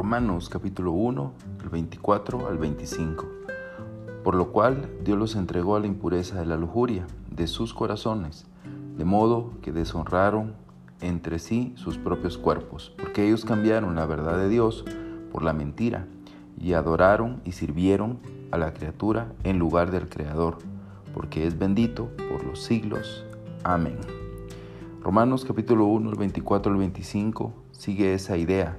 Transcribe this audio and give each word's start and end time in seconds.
Romanos 0.00 0.48
capítulo 0.48 0.92
1, 0.92 1.32
el 1.62 1.68
24 1.68 2.48
al 2.48 2.56
25. 2.56 3.28
Por 4.24 4.34
lo 4.34 4.50
cual 4.50 4.88
Dios 5.04 5.18
los 5.18 5.36
entregó 5.36 5.76
a 5.76 5.80
la 5.80 5.88
impureza 5.88 6.40
de 6.40 6.46
la 6.46 6.56
lujuria 6.56 7.06
de 7.30 7.46
sus 7.46 7.74
corazones, 7.74 8.46
de 8.96 9.04
modo 9.04 9.50
que 9.60 9.72
deshonraron 9.72 10.54
entre 11.02 11.38
sí 11.38 11.74
sus 11.76 11.98
propios 11.98 12.38
cuerpos, 12.38 12.94
porque 12.98 13.26
ellos 13.26 13.44
cambiaron 13.44 13.94
la 13.94 14.06
verdad 14.06 14.38
de 14.38 14.48
Dios 14.48 14.86
por 15.30 15.42
la 15.42 15.52
mentira, 15.52 16.06
y 16.58 16.72
adoraron 16.72 17.42
y 17.44 17.52
sirvieron 17.52 18.20
a 18.52 18.56
la 18.56 18.72
criatura 18.72 19.34
en 19.44 19.58
lugar 19.58 19.90
del 19.90 20.08
Creador, 20.08 20.56
porque 21.12 21.46
es 21.46 21.58
bendito 21.58 22.08
por 22.30 22.42
los 22.42 22.62
siglos. 22.62 23.26
Amén. 23.64 23.98
Romanos 25.02 25.44
capítulo 25.44 25.84
1, 25.84 26.08
el 26.08 26.16
24 26.16 26.72
al 26.72 26.78
25 26.78 27.52
sigue 27.72 28.14
esa 28.14 28.38
idea 28.38 28.78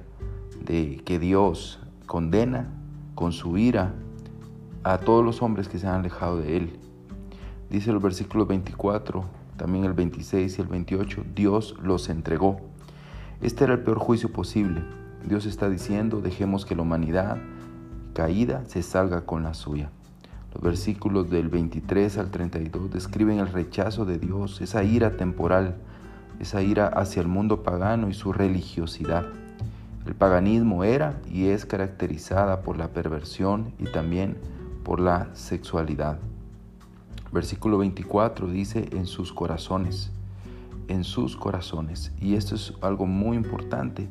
de 0.62 1.00
que 1.04 1.18
Dios 1.18 1.80
condena 2.06 2.68
con 3.14 3.32
su 3.32 3.58
ira 3.58 3.94
a 4.84 4.98
todos 4.98 5.24
los 5.24 5.42
hombres 5.42 5.68
que 5.68 5.78
se 5.78 5.86
han 5.86 6.00
alejado 6.00 6.38
de 6.38 6.56
Él. 6.56 6.78
Dice 7.70 7.90
el 7.90 7.98
versículo 7.98 8.46
24, 8.46 9.24
también 9.56 9.84
el 9.84 9.92
26 9.92 10.58
y 10.58 10.60
el 10.62 10.68
28, 10.68 11.24
Dios 11.34 11.76
los 11.82 12.08
entregó. 12.08 12.60
Este 13.40 13.64
era 13.64 13.74
el 13.74 13.80
peor 13.80 13.98
juicio 13.98 14.32
posible. 14.32 14.82
Dios 15.26 15.46
está 15.46 15.68
diciendo, 15.68 16.20
dejemos 16.20 16.66
que 16.66 16.74
la 16.74 16.82
humanidad 16.82 17.38
caída 18.12 18.64
se 18.66 18.82
salga 18.82 19.24
con 19.24 19.42
la 19.42 19.54
suya. 19.54 19.90
Los 20.54 20.62
versículos 20.62 21.30
del 21.30 21.48
23 21.48 22.18
al 22.18 22.30
32 22.30 22.90
describen 22.90 23.38
el 23.38 23.48
rechazo 23.48 24.04
de 24.04 24.18
Dios, 24.18 24.60
esa 24.60 24.84
ira 24.84 25.16
temporal, 25.16 25.76
esa 26.40 26.62
ira 26.62 26.88
hacia 26.88 27.22
el 27.22 27.28
mundo 27.28 27.62
pagano 27.62 28.10
y 28.10 28.14
su 28.14 28.32
religiosidad. 28.32 29.26
El 30.06 30.14
paganismo 30.14 30.82
era 30.82 31.20
y 31.30 31.46
es 31.46 31.64
caracterizada 31.64 32.62
por 32.62 32.76
la 32.76 32.88
perversión 32.88 33.72
y 33.78 33.84
también 33.84 34.36
por 34.82 34.98
la 34.98 35.28
sexualidad. 35.34 36.18
Versículo 37.30 37.78
24 37.78 38.48
dice 38.48 38.88
en 38.92 39.06
sus 39.06 39.32
corazones, 39.32 40.10
en 40.88 41.04
sus 41.04 41.36
corazones. 41.36 42.12
Y 42.20 42.34
esto 42.34 42.56
es 42.56 42.74
algo 42.80 43.06
muy 43.06 43.36
importante, 43.36 44.08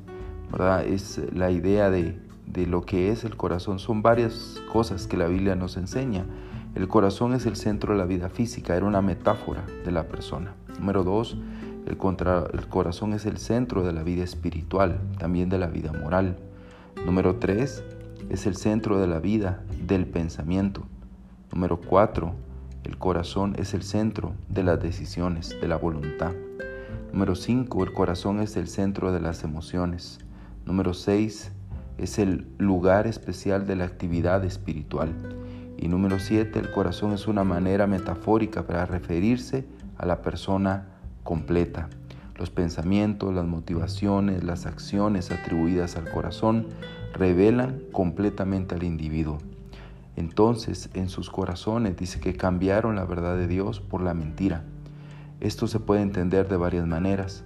¿verdad? 0.49 0.85
Es 0.85 1.21
la 1.33 1.51
idea 1.51 1.89
de, 1.89 2.17
de 2.47 2.65
lo 2.65 2.83
que 2.83 3.11
es 3.11 3.25
el 3.25 3.35
corazón. 3.35 3.77
Son 3.77 4.01
varias 4.01 4.61
cosas 4.71 5.07
que 5.07 5.17
la 5.17 5.27
Biblia 5.27 5.55
nos 5.55 5.75
enseña. 5.75 6.25
El 6.73 6.87
corazón 6.87 7.33
es 7.33 7.45
el 7.45 7.57
centro 7.57 7.93
de 7.93 7.99
la 7.99 8.05
vida 8.05 8.29
física, 8.29 8.77
era 8.77 8.85
una 8.85 9.01
metáfora 9.01 9.65
de 9.83 9.91
la 9.91 10.07
persona. 10.07 10.55
Número 10.79 11.03
dos, 11.03 11.37
el, 11.85 11.97
el 12.53 12.67
corazón 12.67 13.13
es 13.13 13.25
el 13.25 13.37
centro 13.37 13.83
de 13.83 13.93
la 13.93 14.03
vida 14.03 14.23
espiritual, 14.23 14.99
también 15.17 15.49
de 15.49 15.57
la 15.57 15.67
vida 15.67 15.91
moral. 15.91 16.37
Número 17.05 17.37
tres, 17.37 17.83
es 18.29 18.45
el 18.45 18.55
centro 18.55 18.99
de 18.99 19.07
la 19.07 19.19
vida, 19.19 19.63
del 19.87 20.05
pensamiento. 20.05 20.83
Número 21.51 21.81
cuatro, 21.81 22.33
el 22.83 22.97
corazón 22.97 23.55
es 23.57 23.73
el 23.73 23.83
centro 23.83 24.33
de 24.49 24.63
las 24.63 24.81
decisiones, 24.81 25.55
de 25.59 25.67
la 25.67 25.75
voluntad. 25.75 26.31
Número 27.11 27.35
cinco, 27.35 27.83
el 27.83 27.93
corazón 27.93 28.39
es 28.39 28.55
el 28.55 28.67
centro 28.67 29.11
de 29.11 29.19
las 29.19 29.43
emociones. 29.43 30.19
Número 30.65 30.93
seis, 30.93 31.51
es 31.97 32.19
el 32.19 32.47
lugar 32.57 33.05
especial 33.05 33.67
de 33.67 33.75
la 33.75 33.85
actividad 33.85 34.45
espiritual. 34.45 35.13
Y 35.77 35.87
número 35.87 36.19
siete, 36.19 36.59
el 36.59 36.71
corazón 36.71 37.11
es 37.11 37.27
una 37.27 37.43
manera 37.43 37.85
metafórica 37.87 38.65
para 38.65 38.85
referirse 38.85 39.65
a 39.97 40.05
la 40.05 40.21
persona 40.21 40.87
completa. 41.23 41.89
Los 42.37 42.49
pensamientos, 42.49 43.33
las 43.33 43.45
motivaciones, 43.45 44.43
las 44.43 44.65
acciones 44.65 45.31
atribuidas 45.31 45.95
al 45.95 46.09
corazón 46.09 46.67
revelan 47.13 47.81
completamente 47.91 48.75
al 48.75 48.83
individuo. 48.83 49.37
Entonces, 50.15 50.89
en 50.93 51.09
sus 51.09 51.29
corazones 51.29 51.97
dice 51.97 52.19
que 52.19 52.33
cambiaron 52.33 52.95
la 52.95 53.05
verdad 53.05 53.37
de 53.37 53.47
Dios 53.47 53.79
por 53.79 54.01
la 54.01 54.13
mentira. 54.13 54.63
Esto 55.39 55.67
se 55.67 55.79
puede 55.79 56.01
entender 56.01 56.47
de 56.47 56.57
varias 56.57 56.85
maneras. 56.85 57.43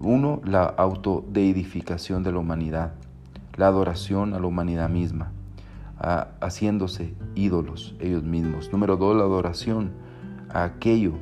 Uno, 0.00 0.40
la 0.44 0.64
autodeidificación 0.64 2.22
de 2.22 2.32
la 2.32 2.38
humanidad, 2.38 2.94
la 3.56 3.66
adoración 3.68 4.34
a 4.34 4.40
la 4.40 4.46
humanidad 4.46 4.88
misma, 4.88 5.32
haciéndose 6.40 7.14
ídolos 7.34 7.94
ellos 8.00 8.24
mismos. 8.24 8.72
Número 8.72 8.96
dos, 8.96 9.16
la 9.16 9.22
adoración 9.22 9.92
a 10.48 10.64
aquello 10.64 11.14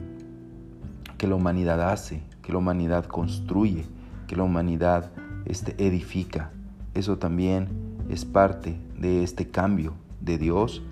que 1.21 1.27
la 1.27 1.35
humanidad 1.35 1.83
hace, 1.83 2.23
que 2.41 2.51
la 2.51 2.57
humanidad 2.57 3.05
construye, 3.05 3.85
que 4.27 4.37
la 4.37 4.43
humanidad 4.43 5.11
este, 5.45 5.75
edifica. 5.77 6.51
Eso 6.95 7.19
también 7.19 7.69
es 8.09 8.25
parte 8.25 8.81
de 8.99 9.23
este 9.23 9.51
cambio 9.51 9.93
de 10.23 10.39
Dios. 10.39 10.83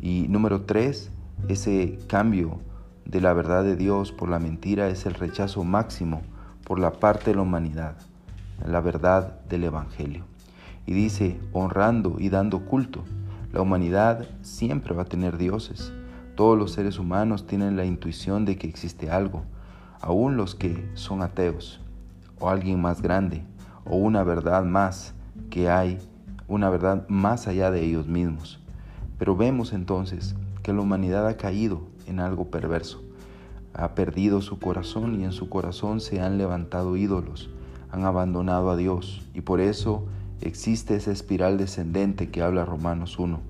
Y 0.00 0.26
número 0.30 0.62
tres, 0.62 1.12
ese 1.46 1.96
cambio 2.08 2.58
de 3.04 3.20
la 3.20 3.32
verdad 3.34 3.62
de 3.62 3.76
Dios 3.76 4.10
por 4.10 4.28
la 4.28 4.40
mentira 4.40 4.88
es 4.88 5.06
el 5.06 5.14
rechazo 5.14 5.62
máximo 5.62 6.22
por 6.64 6.80
la 6.80 6.94
parte 6.94 7.30
de 7.30 7.36
la 7.36 7.42
humanidad, 7.42 7.94
la 8.66 8.80
verdad 8.80 9.42
del 9.48 9.62
Evangelio. 9.62 10.24
Y 10.86 10.92
dice, 10.92 11.38
honrando 11.52 12.16
y 12.18 12.30
dando 12.30 12.64
culto. 12.64 13.04
La 13.52 13.62
humanidad 13.62 14.26
siempre 14.42 14.92
va 14.92 15.02
a 15.02 15.08
tener 15.08 15.38
dioses. 15.38 15.92
Todos 16.34 16.58
los 16.58 16.72
seres 16.72 16.98
humanos 16.98 17.46
tienen 17.46 17.76
la 17.76 17.84
intuición 17.84 18.44
de 18.44 18.58
que 18.58 18.66
existe 18.66 19.08
algo, 19.08 19.44
aún 20.00 20.36
los 20.36 20.54
que 20.54 20.88
son 20.94 21.22
ateos, 21.22 21.80
o 22.40 22.48
alguien 22.48 22.80
más 22.80 23.02
grande, 23.02 23.42
o 23.84 23.96
una 23.96 24.22
verdad 24.22 24.64
más 24.64 25.14
que 25.50 25.70
hay, 25.70 25.98
una 26.46 26.70
verdad 26.70 27.06
más 27.08 27.46
allá 27.48 27.70
de 27.70 27.84
ellos 27.84 28.06
mismos. 28.06 28.60
Pero 29.18 29.36
vemos 29.36 29.72
entonces 29.72 30.34
que 30.62 30.72
la 30.72 30.80
humanidad 30.80 31.26
ha 31.26 31.36
caído 31.36 31.82
en 32.06 32.20
algo 32.20 32.46
perverso, 32.50 33.02
ha 33.74 33.94
perdido 33.94 34.40
su 34.40 34.58
corazón 34.58 35.20
y 35.20 35.24
en 35.24 35.32
su 35.32 35.48
corazón 35.48 36.00
se 36.00 36.20
han 36.20 36.38
levantado 36.38 36.96
ídolos, 36.96 37.50
han 37.90 38.04
abandonado 38.04 38.70
a 38.70 38.76
Dios 38.76 39.26
y 39.34 39.40
por 39.40 39.60
eso 39.60 40.04
existe 40.40 40.96
esa 40.96 41.10
espiral 41.10 41.58
descendente 41.58 42.30
que 42.30 42.42
habla 42.42 42.64
Romanos 42.64 43.18
1, 43.18 43.40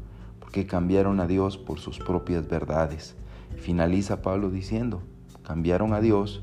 porque 0.40 0.66
cambiaron 0.66 1.20
a 1.20 1.26
Dios 1.26 1.58
por 1.58 1.78
sus 1.78 1.98
propias 1.98 2.48
verdades. 2.48 3.14
Finaliza 3.56 4.22
Pablo 4.22 4.50
diciendo, 4.50 5.02
cambiaron 5.48 5.94
a 5.94 6.00
Dios 6.00 6.42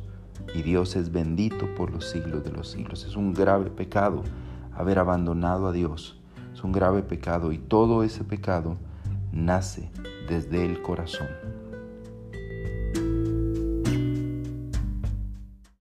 y 0.55 0.63
Dios 0.63 0.95
es 0.95 1.11
bendito 1.11 1.73
por 1.75 1.91
los 1.91 2.09
siglos 2.09 2.43
de 2.43 2.51
los 2.51 2.71
siglos. 2.71 3.05
Es 3.05 3.15
un 3.15 3.35
grave 3.35 3.69
pecado 3.69 4.23
haber 4.73 4.97
abandonado 4.97 5.67
a 5.67 5.71
Dios. 5.71 6.19
Es 6.51 6.63
un 6.63 6.71
grave 6.71 7.03
pecado 7.03 7.51
y 7.51 7.59
todo 7.59 8.03
ese 8.03 8.23
pecado 8.23 8.77
nace 9.31 9.91
desde 10.27 10.65
el 10.65 10.81
corazón. 10.81 11.27